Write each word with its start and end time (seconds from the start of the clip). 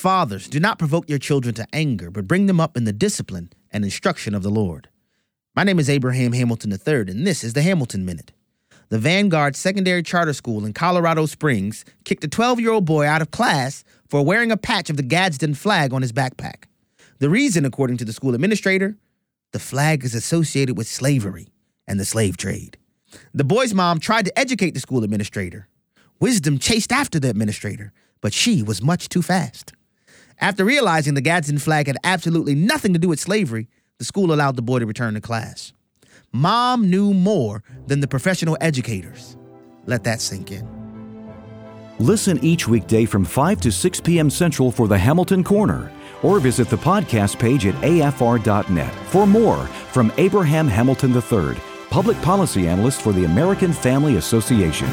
fathers, 0.00 0.48
do 0.48 0.58
not 0.58 0.78
provoke 0.78 1.08
your 1.08 1.18
children 1.18 1.54
to 1.54 1.66
anger, 1.72 2.10
but 2.10 2.26
bring 2.26 2.46
them 2.46 2.58
up 2.58 2.76
in 2.76 2.84
the 2.84 2.92
discipline 2.92 3.52
and 3.70 3.84
instruction 3.84 4.34
of 4.34 4.42
the 4.42 4.50
Lord. 4.50 4.88
My 5.54 5.62
name 5.62 5.78
is 5.78 5.90
Abraham 5.90 6.32
Hamilton 6.32 6.72
III, 6.72 7.12
and 7.12 7.26
this 7.26 7.44
is 7.44 7.52
the 7.52 7.62
Hamilton 7.62 8.04
Minute. 8.04 8.32
The 8.88 8.98
Vanguard 8.98 9.54
Secondary 9.54 10.02
Charter 10.02 10.32
School 10.32 10.64
in 10.64 10.72
Colorado 10.72 11.26
Springs 11.26 11.84
kicked 12.04 12.24
a 12.24 12.28
12 12.28 12.58
year 12.58 12.72
old 12.72 12.84
boy 12.86 13.06
out 13.06 13.22
of 13.22 13.30
class 13.30 13.84
for 14.08 14.24
wearing 14.24 14.50
a 14.50 14.56
patch 14.56 14.90
of 14.90 14.96
the 14.96 15.02
Gadsden 15.02 15.54
flag 15.54 15.92
on 15.92 16.02
his 16.02 16.12
backpack. 16.12 16.64
The 17.18 17.30
reason, 17.30 17.64
according 17.64 17.98
to 17.98 18.04
the 18.04 18.12
school 18.12 18.34
administrator, 18.34 18.96
the 19.52 19.58
flag 19.58 20.04
is 20.04 20.14
associated 20.14 20.76
with 20.76 20.88
slavery 20.88 21.48
and 21.86 22.00
the 22.00 22.04
slave 22.04 22.36
trade. 22.36 22.78
The 23.34 23.44
boy's 23.44 23.74
mom 23.74 24.00
tried 24.00 24.24
to 24.24 24.38
educate 24.38 24.72
the 24.72 24.80
school 24.80 25.04
administrator. 25.04 25.68
Wisdom 26.20 26.58
chased 26.58 26.90
after 26.90 27.20
the 27.20 27.30
administrator, 27.30 27.92
but 28.20 28.32
she 28.32 28.62
was 28.62 28.82
much 28.82 29.08
too 29.08 29.22
fast. 29.22 29.72
After 30.40 30.64
realizing 30.64 31.12
the 31.12 31.20
Gadsden 31.20 31.58
flag 31.58 31.86
had 31.86 31.98
absolutely 32.02 32.54
nothing 32.54 32.94
to 32.94 32.98
do 32.98 33.08
with 33.08 33.20
slavery, 33.20 33.68
the 33.98 34.06
school 34.06 34.32
allowed 34.32 34.56
the 34.56 34.62
boy 34.62 34.78
to 34.78 34.86
return 34.86 35.12
to 35.12 35.20
class. 35.20 35.74
Mom 36.32 36.88
knew 36.88 37.12
more 37.12 37.62
than 37.86 38.00
the 38.00 38.08
professional 38.08 38.56
educators. 38.60 39.36
Let 39.84 40.04
that 40.04 40.22
sink 40.22 40.50
in. 40.50 40.66
Listen 41.98 42.42
each 42.42 42.66
weekday 42.66 43.04
from 43.04 43.26
5 43.26 43.60
to 43.60 43.70
6 43.70 44.00
p.m. 44.00 44.30
Central 44.30 44.70
for 44.72 44.88
the 44.88 44.96
Hamilton 44.96 45.44
Corner, 45.44 45.92
or 46.22 46.40
visit 46.40 46.70
the 46.70 46.76
podcast 46.76 47.38
page 47.38 47.66
at 47.66 47.74
afr.net 47.74 48.94
for 49.08 49.26
more 49.26 49.66
from 49.92 50.10
Abraham 50.16 50.66
Hamilton 50.66 51.12
III, 51.14 51.60
public 51.90 52.20
policy 52.22 52.66
analyst 52.66 53.02
for 53.02 53.12
the 53.12 53.24
American 53.24 53.74
Family 53.74 54.16
Association. 54.16 54.88